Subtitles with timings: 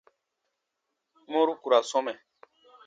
[1.31, 2.13] Mɔru ku ra sɔmɛ.